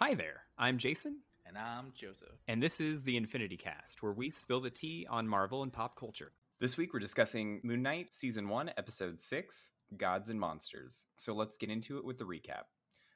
[0.00, 2.40] Hi there, I'm Jason, And I'm Joseph.
[2.48, 5.94] and this is the Infinity Cast, where we spill the tea on Marvel and pop
[5.94, 6.32] culture.
[6.58, 11.04] This week we're discussing Moon Knight, Season 1, Episode 6 Gods and Monsters.
[11.16, 12.64] So let's get into it with the recap.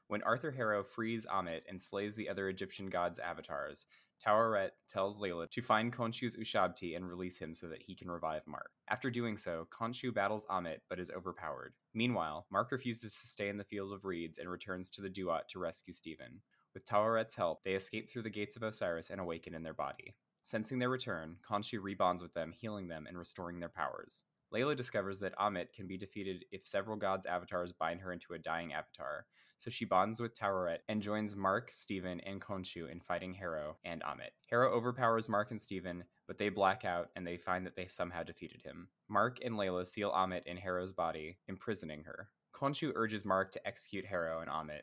[0.08, 3.86] When Arthur Harrow frees Ammit and slays the other Egyptian gods' avatars,
[4.24, 8.42] Taweret tells Layla to find Khonshu's Ushabti and release him so that he can revive
[8.46, 8.70] Mark.
[8.88, 11.72] After doing so, Khonshu battles Ammit but is overpowered.
[11.94, 15.48] Meanwhile, Mark refuses to stay in the fields of reeds and returns to the Duat
[15.48, 16.40] to rescue Steven.
[16.74, 20.16] With Taweret's help, they escape through the gates of Osiris and awaken in their body.
[20.42, 24.24] Sensing their return, Khonshu rebonds with them, healing them and restoring their powers.
[24.52, 28.38] Layla discovers that Ammit can be defeated if several gods' avatars bind her into a
[28.38, 33.34] dying avatar, so she bonds with Taweret and joins Mark, Steven, and Khonshu in fighting
[33.34, 34.32] Harrow and Ammit.
[34.50, 38.22] Harrow overpowers Mark and Steven, but they black out and they find that they somehow
[38.22, 38.88] defeated him.
[39.08, 42.28] Mark and Layla seal Ammit in Harrow's body, imprisoning her.
[42.54, 44.82] Khonshu urges Mark to execute Harrow and Ammit,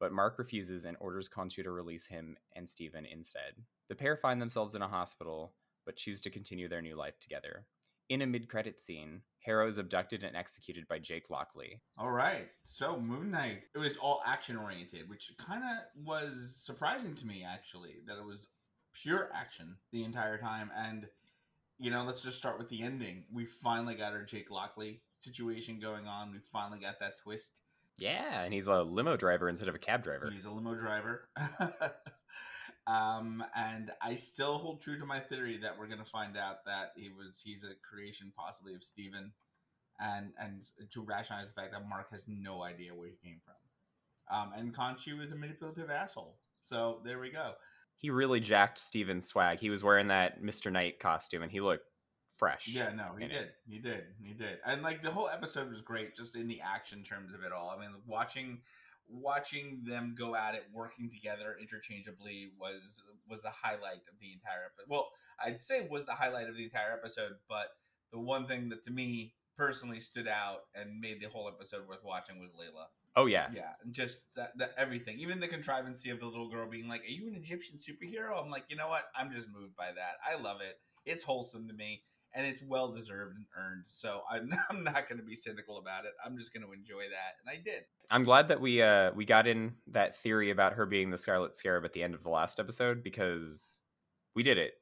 [0.00, 3.54] but Mark refuses and orders Khonshu to release him and Steven instead.
[3.88, 5.52] The pair find themselves in a hospital,
[5.86, 7.66] but choose to continue their new life together.
[8.08, 11.80] In a mid-credit scene, Harrow is abducted and executed by Jake Lockley.
[11.96, 12.48] All right.
[12.64, 17.44] So Moon Knight, it was all action oriented, which kind of was surprising to me
[17.46, 18.46] actually that it was
[19.00, 20.70] pure action the entire time.
[20.76, 21.06] And
[21.78, 23.24] you know, let's just start with the ending.
[23.32, 26.30] We finally got our Jake Lockley situation going on.
[26.30, 27.62] We finally got that twist.
[28.00, 30.30] Yeah, and he's a limo driver instead of a cab driver.
[30.32, 31.28] He's a limo driver.
[32.86, 36.92] um, and I still hold true to my theory that we're gonna find out that
[36.96, 39.32] he was he's a creation possibly of Steven
[40.00, 43.54] and and to rationalize the fact that Mark has no idea where he came from.
[44.34, 46.38] Um, and Khonshu is a manipulative asshole.
[46.62, 47.52] So there we go.
[47.96, 49.58] He really jacked Steven's swag.
[49.58, 50.72] He was wearing that Mr.
[50.72, 51.84] Knight costume and he looked
[52.40, 52.66] fresh.
[52.66, 53.36] Yeah, no, he did.
[53.36, 53.54] it.
[53.68, 54.04] He did.
[54.24, 54.58] He did.
[54.66, 57.70] And like the whole episode was great just in the action terms of it all.
[57.70, 58.62] I mean, watching
[59.08, 64.64] watching them go at it working together interchangeably was was the highlight of the entire
[64.66, 64.88] episode.
[64.88, 65.10] Well,
[65.44, 67.68] I'd say was the highlight of the entire episode, but
[68.10, 72.02] the one thing that to me personally stood out and made the whole episode worth
[72.02, 72.86] watching was Layla.
[73.16, 73.48] Oh yeah.
[73.54, 77.02] Yeah, and just that, that everything, even the contrivancy of the little girl being like,
[77.02, 79.04] "Are you an Egyptian superhero?" I'm like, you know what?
[79.14, 80.14] I'm just moved by that.
[80.26, 80.78] I love it.
[81.04, 82.02] It's wholesome to me,
[82.34, 83.84] and it's well deserved and earned.
[83.86, 86.12] So I'm I'm not going to be cynical about it.
[86.24, 87.84] I'm just going to enjoy that, and I did.
[88.10, 91.56] I'm glad that we uh we got in that theory about her being the Scarlet
[91.56, 93.84] Scarab at the end of the last episode because
[94.34, 94.74] we did it.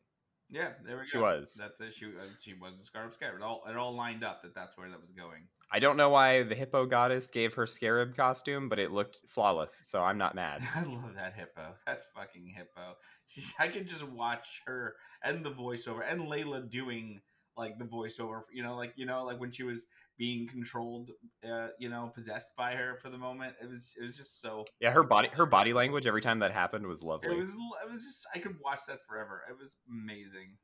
[0.50, 1.06] Yeah, there we go.
[1.06, 1.54] She was.
[1.59, 1.92] That's it.
[1.92, 3.36] She uh, she was the Scarab Scarab.
[3.36, 5.48] It all it all lined up that that's where that was going.
[5.70, 9.76] I don't know why the hippo goddess gave her scarab costume, but it looked flawless,
[9.86, 10.62] so I'm not mad.
[10.75, 11.75] I love that hippo.
[11.86, 12.94] That fucking hippo.
[13.26, 17.20] She's, I could just watch her and the voiceover and Layla doing
[17.58, 18.42] like the voiceover.
[18.52, 19.86] You know, like you know, like when she was
[20.16, 21.10] being controlled,
[21.48, 23.54] uh, you know, possessed by her for the moment.
[23.60, 24.64] It was it was just so.
[24.80, 27.30] Yeah, her body her body language every time that happened was lovely.
[27.30, 29.42] It was it was just I could watch that forever.
[29.50, 30.56] It was amazing.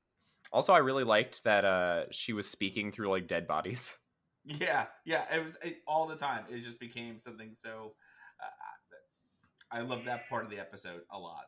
[0.52, 3.96] Also, I really liked that uh she was speaking through like dead bodies.
[4.46, 5.24] Yeah, yeah.
[5.34, 6.44] It was it, all the time.
[6.50, 7.94] It just became something so.
[8.38, 11.46] Uh, I love that part of the episode a lot.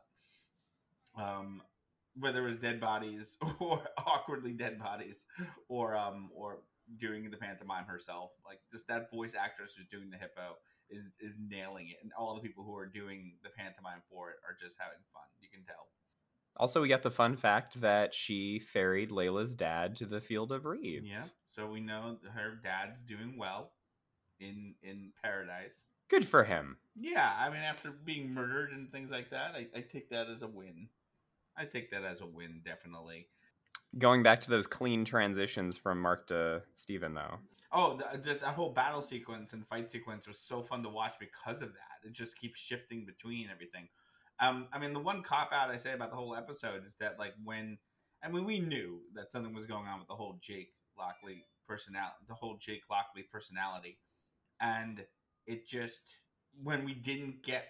[1.14, 1.60] Um,
[2.18, 5.24] whether it was dead bodies or awkwardly dead bodies,
[5.68, 6.58] or um, or
[6.98, 10.56] doing the pantomime herself, like just that voice actress who's doing the hippo
[10.90, 14.36] is is nailing it, and all the people who are doing the pantomime for it
[14.46, 15.24] are just having fun.
[15.40, 15.88] You can tell.
[16.58, 20.64] Also, we got the fun fact that she ferried Layla's dad to the field of
[20.64, 21.06] reeds.
[21.06, 21.24] Yeah.
[21.44, 23.72] So we know her dad's doing well
[24.40, 25.88] in in paradise.
[26.08, 26.76] Good for him.
[26.94, 30.42] Yeah, I mean, after being murdered and things like that, I, I take that as
[30.42, 30.88] a win.
[31.56, 33.28] I take that as a win, definitely.
[33.98, 37.38] Going back to those clean transitions from Mark to Steven, though.
[37.72, 41.14] Oh, the, the, that whole battle sequence and fight sequence was so fun to watch
[41.18, 42.08] because of that.
[42.08, 43.88] It just keeps shifting between everything.
[44.38, 47.18] Um, I mean, the one cop out I say about the whole episode is that,
[47.18, 47.78] like, when
[48.22, 52.16] I mean, we knew that something was going on with the whole Jake Lockley personality,
[52.28, 53.98] the whole Jake Lockley personality,
[54.60, 55.04] and
[55.46, 56.18] it just
[56.62, 57.66] when we didn't get,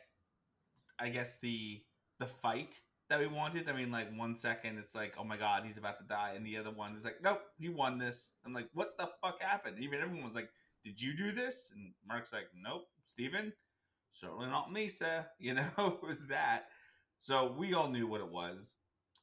[0.99, 1.83] I guess the
[2.19, 3.69] the fight that we wanted.
[3.69, 6.47] I mean, like one second it's like, oh my god, he's about to die, and
[6.47, 8.31] the other one is like, nope, he won this.
[8.45, 9.79] I'm like, what the fuck happened?
[9.81, 10.51] Even everyone was like,
[10.85, 11.71] did you do this?
[11.75, 13.53] And Mark's like, nope, Steven?
[14.17, 15.27] certainly not me, sir.
[15.39, 16.67] You know, it was that.
[17.19, 18.75] So we all knew what it was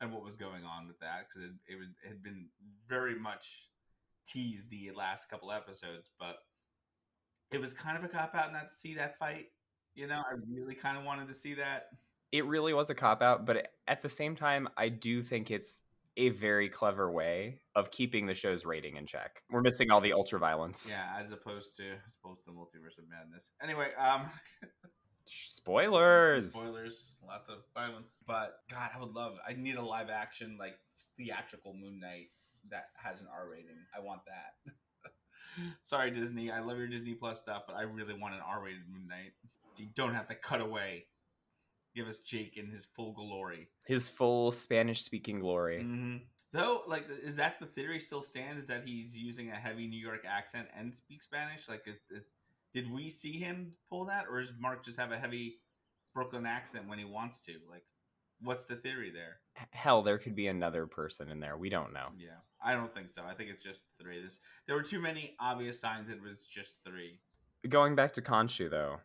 [0.01, 2.47] and what was going on with that because it, it, it had been
[2.87, 3.69] very much
[4.27, 6.37] teased the last couple episodes, but
[7.51, 9.47] it was kind of a cop out not to see that fight.
[9.95, 11.87] You know, I really kind of wanted to see that.
[12.33, 15.83] It really was a cop out, but at the same time, I do think it's
[16.17, 19.43] a very clever way of keeping the show's rating in check.
[19.51, 20.87] We're missing all the ultra violence.
[20.89, 23.51] Yeah, as opposed to as opposed to multiverse of madness.
[23.61, 24.23] Anyway, um,
[25.25, 26.53] Spoilers.
[26.53, 28.17] Spoilers, lots of violence.
[28.25, 29.37] But God, I would love.
[29.47, 30.73] I need a live action, like
[31.17, 32.29] theatrical Moon Knight
[32.69, 33.77] that has an R rating.
[33.95, 34.73] I want that.
[35.83, 36.51] Sorry, Disney.
[36.51, 39.33] I love your Disney Plus stuff, but I really want an R rated Moon Knight.
[39.77, 41.05] You don't have to cut away.
[41.95, 43.69] Give us Jake in his full glory.
[43.85, 45.81] His full Spanish speaking glory.
[45.81, 46.17] hmm
[46.51, 48.59] Though, like, is that the theory still stands?
[48.59, 51.67] Is that he's using a heavy New York accent and speak Spanish?
[51.67, 52.29] Like, is, is
[52.75, 55.55] did we see him pull that, or does Mark just have a heavy
[56.13, 57.53] Brooklyn accent when he wants to?
[57.67, 57.83] Like,
[58.39, 59.37] what's the theory there?
[59.71, 61.57] Hell, there could be another person in there.
[61.57, 62.09] We don't know.
[62.15, 63.23] Yeah, I don't think so.
[63.27, 64.21] I think it's just three.
[64.21, 67.19] This there were too many obvious signs it was just three.
[67.67, 68.97] Going back to Khonshu, though,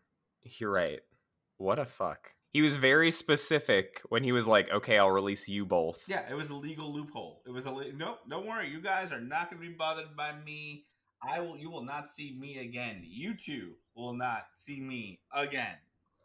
[0.42, 1.00] you're right.
[1.56, 2.34] What a fuck.
[2.52, 6.04] He was very specific when he was like, okay, I'll release you both.
[6.08, 7.42] Yeah, it was a legal loophole.
[7.46, 8.20] It was a le- nope.
[8.28, 10.86] Don't worry, you guys are not going to be bothered by me.
[11.22, 11.56] I will.
[11.56, 13.02] You will not see me again.
[13.04, 15.76] You two will not see me again.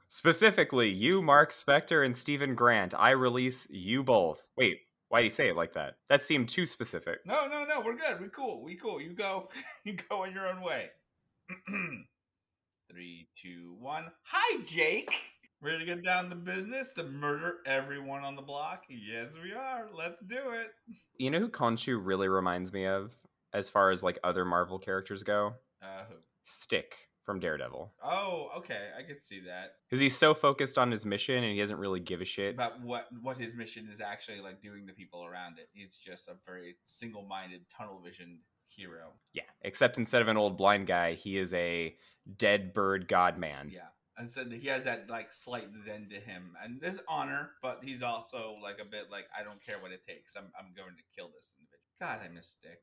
[0.08, 2.94] Specifically, you, Mark Spector, and Steven Grant.
[2.98, 4.46] I release you both.
[4.56, 4.78] Wait,
[5.10, 5.96] why do you say it like that?
[6.10, 7.20] That seemed too specific.
[7.25, 7.81] No, no, no.
[7.81, 8.22] We're good.
[8.22, 8.64] We cool.
[8.64, 9.02] We cool.
[9.02, 9.50] You go.
[9.84, 10.90] you go on your own way.
[12.92, 14.06] Three, two, one.
[14.25, 15.14] Hi, Jake.
[15.63, 18.83] Ready to get down to business to murder everyone on the block?
[18.89, 19.88] Yes, we are.
[19.98, 20.74] Let's do it.
[21.18, 23.15] You know who Khonshu really reminds me of,
[23.54, 25.54] as far as like other Marvel characters go?
[25.81, 26.15] Uh, who?
[26.42, 27.94] Stick from Daredevil.
[28.04, 28.89] Oh, okay.
[29.00, 29.75] I can see that.
[29.89, 32.56] Because he's so focused on his mission and he doesn't really give a shit.
[32.56, 35.69] About what what his mission is actually like doing the people around it.
[35.71, 39.13] He's just a very single-minded, tunnel-visioned hero.
[39.31, 41.95] Yeah, except instead of an old blind guy, he is a
[42.38, 43.69] dead bird god man.
[43.74, 43.88] Yeah.
[44.18, 47.80] And so that he has that like slight zen to him, and there's honor, but
[47.83, 50.36] he's also like a bit like I don't care what it takes.
[50.36, 51.83] I'm I'm going to kill this individual.
[52.00, 52.81] God, I miss Stick.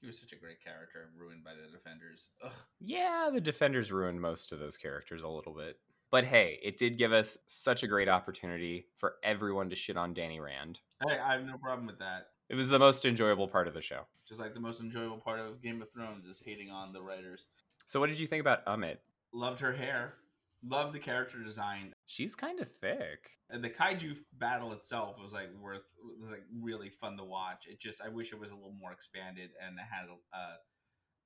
[0.00, 2.28] He was such a great character, ruined by the defenders.
[2.44, 2.52] Ugh.
[2.80, 5.78] Yeah, the Defenders ruined most of those characters a little bit.
[6.10, 10.14] But hey, it did give us such a great opportunity for everyone to shit on
[10.14, 10.80] Danny Rand.
[11.06, 12.28] Hey, I have no problem with that.
[12.48, 14.02] It was the most enjoyable part of the show.
[14.28, 17.48] Just like the most enjoyable part of Game of Thrones is hating on the writers.
[17.86, 18.98] So, what did you think about Ammit?
[19.32, 20.14] Loved her hair.
[20.64, 21.92] Loved the character design.
[22.06, 23.30] She's kind of thick.
[23.50, 25.84] And the kaiju battle itself was like worth
[26.20, 27.66] was like really fun to watch.
[27.68, 30.36] It just I wish it was a little more expanded and it had uh,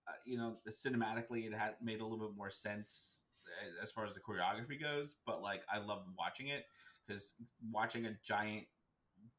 [0.08, 3.22] uh, you know cinematically it had made a little bit more sense
[3.62, 5.16] as, as far as the choreography goes.
[5.24, 6.64] But like I loved watching it
[7.06, 7.32] because
[7.70, 8.66] watching a giant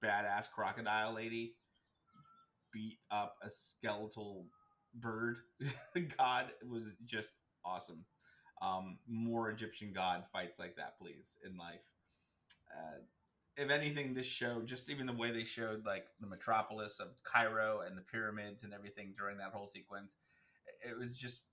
[0.04, 1.56] badass crocodile lady
[2.74, 4.46] beat up a skeletal
[4.96, 5.38] bird
[6.18, 7.32] god was just
[7.66, 8.06] awesome.
[8.62, 11.82] Um, more Egyptian god fights like that, please, in life.
[12.72, 13.00] Uh,
[13.58, 17.82] if anything, this show, just even the way they showed like the metropolis of Cairo
[17.86, 20.16] and the pyramids and everything during that whole sequence,
[20.88, 21.44] it was just,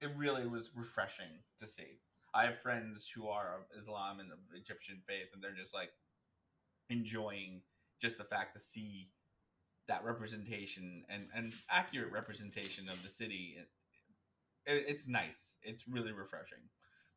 [0.00, 1.98] it really was refreshing to see.
[2.32, 5.90] I have friends who are of Islam and of Egyptian faith, and they're just like
[6.88, 7.62] enjoying
[8.00, 9.08] just the fact to see
[9.88, 13.56] that representation and, and accurate representation of the city.
[14.66, 15.56] It, it, it's nice.
[15.62, 16.58] It's really refreshing.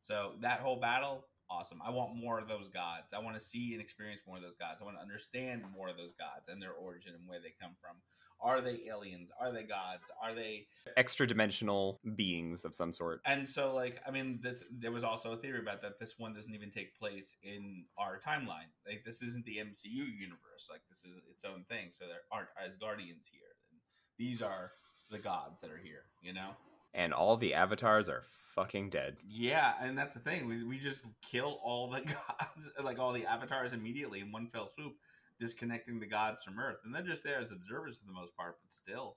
[0.00, 1.80] So that whole battle, awesome.
[1.84, 3.12] I want more of those gods.
[3.14, 4.80] I want to see and experience more of those gods.
[4.80, 7.72] I want to understand more of those gods and their origin and where they come
[7.80, 7.96] from.
[8.40, 9.30] Are they aliens?
[9.40, 10.10] Are they gods?
[10.22, 13.20] Are they Extra dimensional beings of some sort.
[13.24, 15.98] and so, like, I mean, th- there was also a theory about that.
[15.98, 18.68] This one doesn't even take place in our timeline.
[18.86, 20.68] Like, this isn't the MCU universe.
[20.70, 21.88] Like, this is its own thing.
[21.90, 23.54] So there aren't Asgardians here.
[23.70, 23.80] And
[24.18, 24.72] these are
[25.10, 26.02] the gods that are here.
[26.20, 26.50] You know?
[26.94, 28.22] And all the avatars are
[28.54, 29.16] fucking dead.
[29.28, 30.46] Yeah, and that's the thing.
[30.46, 34.68] We we just kill all the gods, like all the avatars immediately in one fell
[34.68, 34.94] swoop,
[35.40, 38.56] disconnecting the gods from Earth, and they're just there as observers for the most part.
[38.62, 39.16] But still,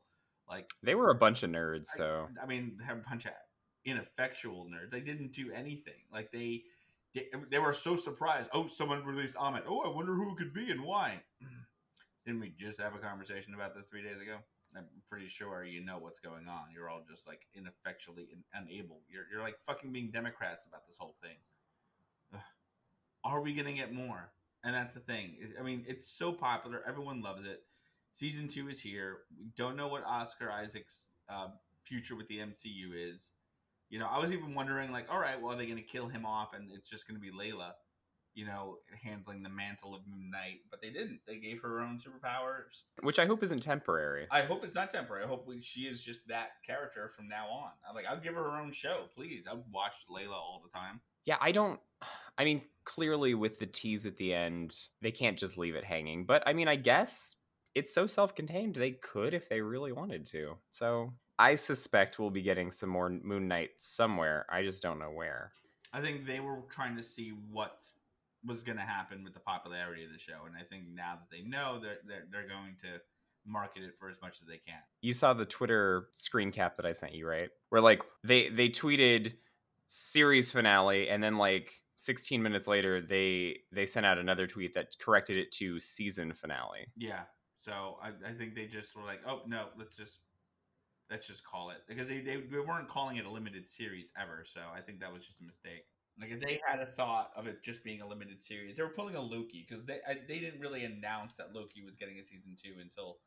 [0.50, 2.28] like They were a bunch of nerds, so.
[2.42, 3.34] I mean, they're a bunch of
[3.86, 4.92] ineffectual nerds.
[4.92, 6.02] They didn't do anything.
[6.12, 6.64] Like they,
[7.14, 8.50] they, they were so surprised.
[8.54, 9.64] Oh, someone released Ammit.
[9.68, 11.22] Oh, I wonder who it could be and why.
[12.26, 14.38] Didn't we just have a conversation about this three days ago?
[14.78, 16.72] I'm pretty sure you know what's going on.
[16.74, 19.02] You're all just like ineffectually in, unable.
[19.10, 21.38] You're you're like fucking being Democrats about this whole thing.
[22.34, 22.40] Ugh.
[23.24, 24.32] Are we gonna get more?
[24.64, 25.38] And that's the thing.
[25.60, 26.84] I mean, it's so popular.
[26.88, 27.64] Everyone loves it.
[28.12, 29.20] Season two is here.
[29.40, 31.50] We don't know what Oscar Isaac's uh,
[31.84, 33.32] future with the MCU is.
[33.90, 36.08] You know, I was even wondering, like, all right, well, are they going to kill
[36.08, 37.72] him off and it's just going to be Layla,
[38.38, 40.60] you know, handling the mantle of Moon Knight?
[40.70, 41.22] But they didn't.
[41.26, 42.84] They gave her her own superpowers.
[43.02, 44.28] Which I hope isn't temporary.
[44.32, 45.24] I hope it's not temporary.
[45.24, 47.72] I hope we, she is just that character from now on.
[47.88, 49.46] I'm like, I'll give her her own show, please.
[49.52, 51.02] I've watched Layla all the time.
[51.26, 51.80] Yeah, I don't.
[52.38, 56.26] I mean, clearly with the tease at the end, they can't just leave it hanging.
[56.26, 57.36] But I mean, I guess
[57.74, 60.58] it's so self contained, they could if they really wanted to.
[60.70, 64.46] So I suspect we'll be getting some more Moon Knight somewhere.
[64.50, 65.54] I just don't know where.
[65.94, 67.80] I think they were trying to see what
[68.46, 71.36] was going to happen with the popularity of the show, and I think now that
[71.36, 73.02] they know, they're they're, they're going to
[73.46, 74.80] market it for as much as they can.
[75.02, 77.50] You saw the Twitter screen cap that I sent you, right?
[77.70, 79.34] Where like they they tweeted
[79.88, 84.88] series finale and then like 16 minutes later they they sent out another tweet that
[85.00, 86.88] corrected it to season finale.
[86.98, 87.22] Yeah.
[87.56, 90.20] So I, I think they just were like, oh no, let's just
[91.10, 94.44] let's just call it because they, they, they weren't calling it a limited series ever.
[94.46, 95.86] So I think that was just a mistake.
[96.20, 99.16] Like they had a thought of it just being a limited series, they were pulling
[99.16, 102.56] a Loki because they I, they didn't really announce that Loki was getting a season
[102.62, 103.18] two until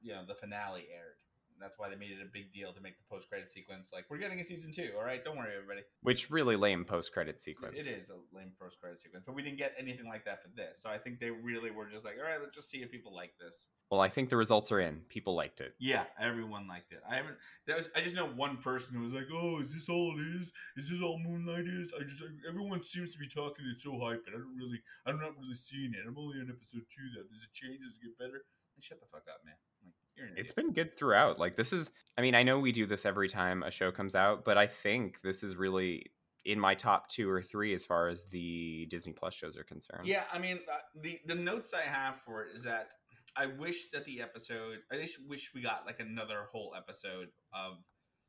[0.00, 1.16] you know the finale aired.
[1.60, 4.06] That's why they made it a big deal to make the post credit sequence like
[4.10, 4.90] we're getting a season two.
[4.96, 5.82] All right, don't worry, everybody.
[6.02, 7.80] Which really lame post credit sequence.
[7.80, 10.48] It is a lame post credit sequence, but we didn't get anything like that for
[10.56, 10.80] this.
[10.82, 13.14] So I think they really were just like, all right, let's just see if people
[13.14, 13.68] like this.
[13.90, 15.02] Well, I think the results are in.
[15.10, 15.74] People liked it.
[15.82, 17.02] Yeah, everyone liked it.
[17.10, 17.34] I haven't.
[17.66, 17.90] That was.
[17.96, 20.52] I just know one person who was like, "Oh, is this all it is?
[20.78, 22.22] Is this all Moon Knight is?" I just.
[22.46, 24.78] Everyone seems to be talking it so hype, and I don't really.
[25.06, 26.06] I'm not really seeing it.
[26.06, 27.08] I'm only on episode two.
[27.18, 27.82] Though, does it change?
[27.82, 28.46] Does it get better?
[28.78, 29.58] And shut the fuck up, man.
[29.82, 29.98] Like,
[30.36, 31.38] It's been good throughout.
[31.38, 34.14] Like this is I mean, I know we do this every time a show comes
[34.14, 36.06] out, but I think this is really
[36.44, 40.06] in my top 2 or 3 as far as the Disney Plus shows are concerned.
[40.06, 42.88] Yeah, I mean, uh, the the notes I have for it is that
[43.36, 44.78] I wish that the episode.
[44.90, 47.78] I just wish we got like another whole episode of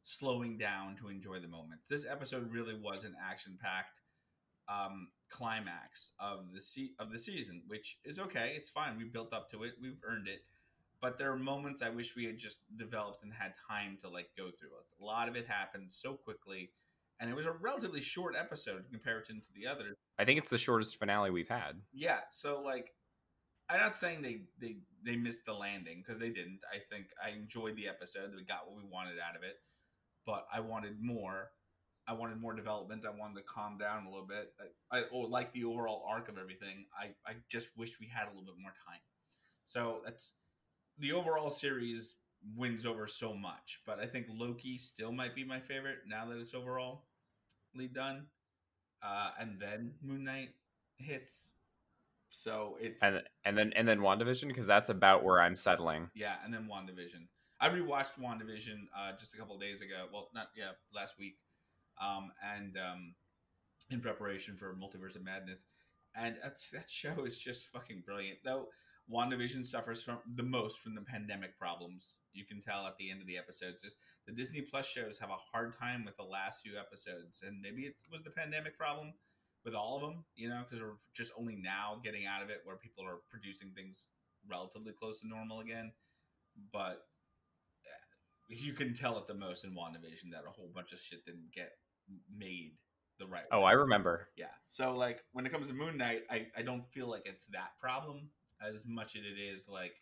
[0.03, 1.87] slowing down to enjoy the moments.
[1.87, 4.01] This episode really was an action packed
[4.67, 8.53] um, climax of the se- of the season, which is okay.
[8.55, 8.97] It's fine.
[8.97, 9.73] We built up to it.
[9.81, 10.41] We've earned it.
[11.01, 14.29] But there are moments I wish we had just developed and had time to like
[14.37, 14.69] go through.
[14.99, 16.69] A lot of it happened so quickly,
[17.19, 19.97] and it was a relatively short episode in comparison to the others.
[20.19, 21.81] I think it's the shortest finale we've had.
[21.91, 22.93] Yeah, so like
[23.71, 26.59] I'm not saying they they they missed the landing because they didn't.
[26.71, 28.31] I think I enjoyed the episode.
[28.35, 29.55] We got what we wanted out of it,
[30.25, 31.51] but I wanted more.
[32.07, 33.05] I wanted more development.
[33.05, 34.53] I wanted to calm down a little bit.
[34.91, 36.85] I, I oh, like the overall arc of everything.
[36.95, 38.99] I I just wish we had a little bit more time.
[39.65, 40.33] So that's
[41.01, 42.15] the overall series
[42.55, 46.39] wins over so much, but I think Loki still might be my favorite now that
[46.39, 47.03] it's overall
[47.93, 48.27] done.
[49.03, 50.49] Uh, and then Moon Knight
[50.97, 51.53] hits.
[52.29, 56.09] So it And and then and then WandaVision because that's about where I'm settling.
[56.13, 57.27] yeah, and then WandaVision.
[57.59, 60.07] I rewatched WandaVision uh, just a couple of days ago.
[60.13, 61.37] Well, not yeah, last week,
[62.01, 63.15] um, and um,
[63.89, 65.65] in preparation for Multiverse of Madness,
[66.15, 68.39] and that's, that show is just fucking brilliant.
[68.43, 68.67] Though
[69.09, 72.15] WandaVision suffers from the most from the pandemic problems.
[72.33, 73.81] You can tell at the end of the episodes.
[73.81, 77.59] Just the Disney Plus shows have a hard time with the last few episodes, and
[77.61, 79.13] maybe it was the pandemic problem
[79.65, 80.23] with all of them.
[80.35, 83.71] You know, because we're just only now getting out of it, where people are producing
[83.75, 84.07] things
[84.49, 85.91] relatively close to normal again.
[86.71, 87.03] But
[87.85, 88.07] uh,
[88.47, 91.51] you can tell it the most in WandaVision that a whole bunch of shit didn't
[91.53, 91.71] get
[92.35, 92.73] made
[93.19, 93.67] the right Oh, way.
[93.67, 94.27] I remember.
[94.35, 94.45] Yeah.
[94.63, 97.71] So like when it comes to Moon Knight, I, I don't feel like it's that
[97.79, 98.29] problem
[98.61, 99.95] as much as it is like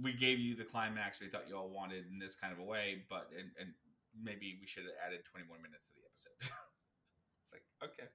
[0.00, 2.66] we gave you the climax we thought you all wanted in this kind of a
[2.66, 3.70] way, but and, and
[4.14, 6.38] maybe we should have added twenty more minutes to the episode.
[7.42, 8.10] it's like okay.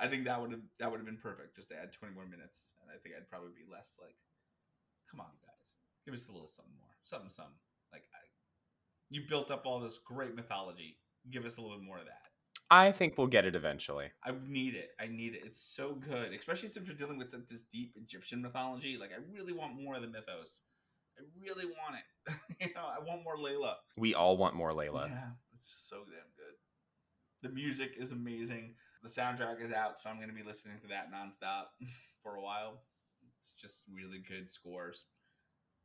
[0.00, 2.26] I think that would have that would have been perfect just to add twenty more
[2.26, 4.16] minutes, and I think I'd probably be less like,
[5.06, 7.60] come on guys, give us a little something more, something something.
[7.92, 8.22] Like I,
[9.10, 10.98] you built up all this great mythology,
[11.30, 12.31] give us a little bit more of that.
[12.72, 14.06] I think we'll get it eventually.
[14.24, 14.92] I need it.
[14.98, 15.42] I need it.
[15.44, 18.96] It's so good, especially since we're dealing with th- this deep Egyptian mythology.
[18.98, 20.60] Like, I really want more of the mythos.
[21.18, 22.34] I really want it.
[22.62, 23.74] you know, I want more Layla.
[23.98, 25.10] We all want more Layla.
[25.10, 26.54] Yeah, it's just so damn good.
[27.42, 28.76] The music is amazing.
[29.02, 31.64] The soundtrack is out, so I'm going to be listening to that nonstop
[32.22, 32.84] for a while.
[33.36, 35.04] It's just really good scores.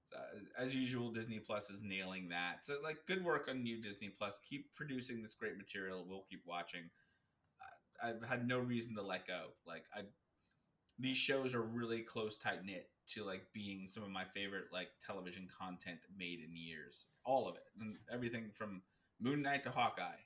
[0.10, 0.18] So,
[0.58, 2.66] as, usual, Disney Plus is nailing that.
[2.66, 4.40] So, like, good work on you, Disney Plus.
[4.50, 6.06] Keep producing this great material.
[6.08, 6.90] We'll keep watching.
[8.02, 9.48] I've had no reason to let go.
[9.66, 10.02] Like, I
[11.00, 14.90] these shows are really close, tight knit to like being some of my favorite like
[15.06, 17.06] television content made in years.
[17.26, 18.82] All of it, and everything from
[19.20, 20.22] Moon Knight to Hawkeye.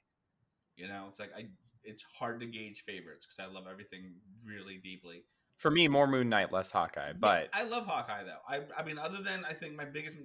[0.76, 1.48] You know, it's like I.
[1.84, 4.14] It's hard to gauge favorites because I love everything
[4.46, 5.24] really deeply.
[5.62, 7.14] For me, more Moon Knight, less Hawkeye.
[7.14, 8.40] But Yeah, I love Hawkeye though.
[8.50, 10.18] I I mean, other than I think my biggest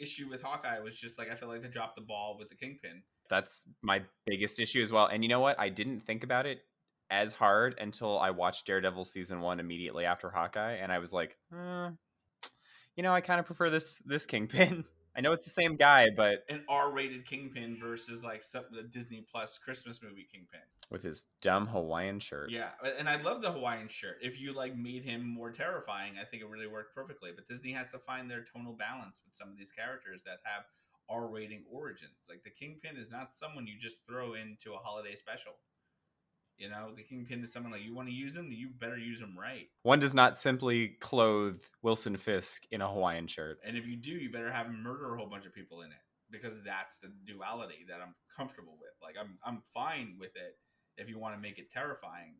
[0.00, 2.56] issue with Hawkeye was just like I feel like they dropped the ball with the
[2.56, 3.02] Kingpin.
[3.28, 5.06] that's my biggest issue as well.
[5.06, 5.60] And you know what?
[5.60, 6.60] I didn't think about it
[7.10, 11.36] as hard until I watched Daredevil season one immediately after Hawkeye, and I was like,
[11.54, 11.90] uh,
[12.96, 14.84] you know, I kind of prefer this this Kingpin.
[15.16, 19.24] I know it's the same guy, but An R-rated Kingpin versus like some the Disney
[19.30, 20.60] Plus Christmas movie Kingpin.
[20.90, 22.50] with his dumb Hawaiian shirt.
[22.50, 24.18] Yeah, and I love the Hawaiian shirt.
[24.22, 27.30] If you like made him more terrifying, I think it really worked perfectly.
[27.34, 30.64] But Disney has to find their tonal balance with some of these characters that have
[31.08, 32.26] R rating origins.
[32.28, 35.52] Like the Kingpin is not someone you just throw into a holiday special.
[36.58, 39.20] You know, the kingpin is someone like you want to use him, you better use
[39.20, 39.66] him right.
[39.82, 43.58] One does not simply clothe Wilson Fisk in a Hawaiian shirt.
[43.64, 45.88] And if you do, you better have him murder a whole bunch of people in
[45.88, 48.92] it because that's the duality that I'm comfortable with.
[49.02, 50.56] Like I'm I'm fine with it
[50.96, 52.34] if you want to make it terrifying.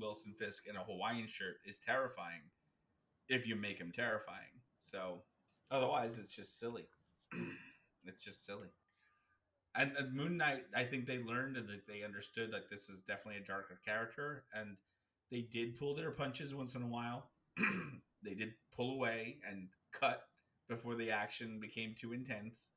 [0.00, 2.42] Wilson Fisk in a Hawaiian shirt is terrifying
[3.28, 4.60] if you make him terrifying.
[4.78, 5.22] So
[5.70, 6.86] otherwise it's just silly.
[8.04, 8.68] it's just silly.
[9.76, 13.00] And, and, Moon Knight, I think they learned and that they understood that this is
[13.00, 14.76] definitely a darker character, and
[15.30, 17.30] they did pull their punches once in a while.
[18.24, 20.24] they did pull away and cut
[20.68, 22.72] before the action became too intense.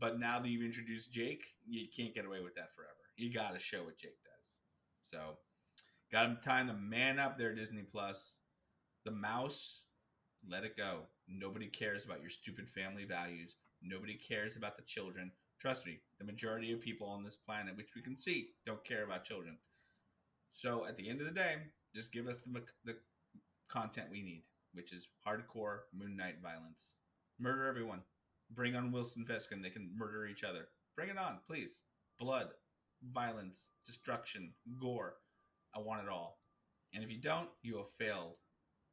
[0.00, 2.92] But now that you've introduced Jake, you can't get away with that forever.
[3.16, 4.58] You got to show what Jake does.
[5.02, 5.38] So,
[6.10, 8.38] got him time to man up there, Disney Plus.
[9.04, 9.82] The mouse,
[10.48, 11.02] let it go.
[11.28, 13.54] Nobody cares about your stupid family values.
[13.82, 15.30] Nobody cares about the children.
[15.60, 19.04] Trust me, the majority of people on this planet, which we can see, don't care
[19.04, 19.58] about children.
[20.52, 21.56] So at the end of the day,
[21.94, 22.96] just give us the, the
[23.68, 26.94] content we need, which is hardcore Moon Knight violence.
[27.40, 28.02] Murder everyone.
[28.50, 30.68] Bring on Wilson Fisk and they can murder each other.
[30.96, 31.82] Bring it on, please.
[32.18, 32.48] Blood,
[33.12, 35.14] violence, destruction, gore.
[35.74, 36.38] I want it all.
[36.94, 38.34] And if you don't, you have failed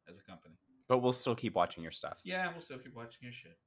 [0.09, 0.55] as a company.
[0.87, 2.19] But we'll still keep watching your stuff.
[2.23, 3.57] Yeah, we'll still keep watching your shit.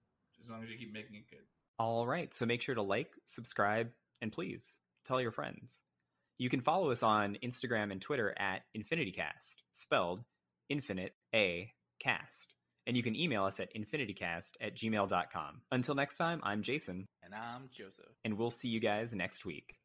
[0.42, 1.46] As long as you keep making it good.
[1.78, 2.32] All right.
[2.34, 5.84] So make sure to like, subscribe, and please tell your friends.
[6.38, 10.22] You can follow us on Instagram and Twitter at InfinityCast, spelled
[10.68, 12.54] infinite A cast.
[12.86, 15.60] And you can email us at infinitycast at gmail.com.
[15.70, 17.06] Until next time, I'm Jason.
[17.22, 18.16] And I'm Joseph.
[18.24, 19.76] And we'll see you guys next week.